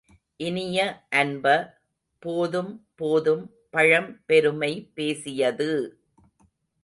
இனிய 0.39 0.77
அன்ப, 1.11 1.45
போதும் 2.23 2.71
போதும் 2.95 3.43
பழம்பெருமை 3.71 4.71
பேசியது! 4.93 5.69